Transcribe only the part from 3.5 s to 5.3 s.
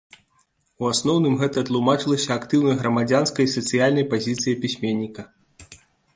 сацыяльнай пазіцыяй пісьменніка.